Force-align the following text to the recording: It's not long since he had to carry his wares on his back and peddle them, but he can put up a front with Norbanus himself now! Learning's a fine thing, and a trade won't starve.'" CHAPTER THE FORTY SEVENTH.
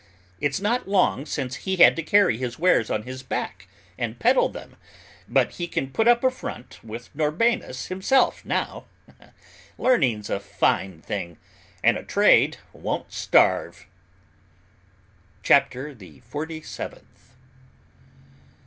It's 0.39 0.59
not 0.59 0.87
long 0.89 1.27
since 1.27 1.57
he 1.57 1.75
had 1.75 1.95
to 1.95 2.01
carry 2.01 2.39
his 2.39 2.57
wares 2.57 2.89
on 2.89 3.03
his 3.03 3.21
back 3.21 3.67
and 3.99 4.17
peddle 4.17 4.49
them, 4.49 4.77
but 5.27 5.51
he 5.51 5.67
can 5.67 5.91
put 5.91 6.07
up 6.07 6.23
a 6.23 6.31
front 6.31 6.83
with 6.83 7.13
Norbanus 7.15 7.85
himself 7.89 8.43
now! 8.43 8.85
Learning's 9.77 10.27
a 10.31 10.39
fine 10.39 11.03
thing, 11.03 11.37
and 11.83 11.97
a 11.99 12.03
trade 12.03 12.57
won't 12.73 13.13
starve.'" 13.13 13.85
CHAPTER 15.43 15.93
THE 15.93 16.21
FORTY 16.21 16.63
SEVENTH. 16.63 17.35